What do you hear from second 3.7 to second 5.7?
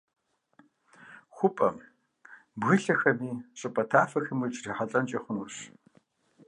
тафэхэми ущрихьэлӀэнкӀэ хъунущ.